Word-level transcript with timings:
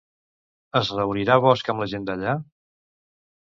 Es 0.79 0.89
reunirà 0.99 1.35
Bosch 1.43 1.69
amb 1.75 1.85
la 1.85 1.89
gent 1.93 2.09
d'allà? 2.09 2.35